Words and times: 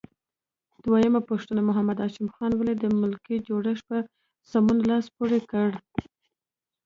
دویمه 0.83 1.21
پوښتنه: 1.29 1.61
محمد 1.69 1.97
هاشم 2.03 2.27
خان 2.35 2.51
ولې 2.55 2.73
د 2.77 2.83
ملکي 3.01 3.35
جوړښت 3.47 3.83
په 3.89 3.97
سمون 4.51 4.79
لاس 4.89 5.05
پورې 5.17 5.39
کړ؟ 5.51 5.69